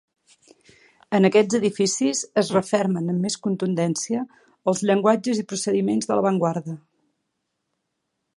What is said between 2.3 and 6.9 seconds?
es refermen amb més contundència els llenguatges i procediments de l'avantguarda.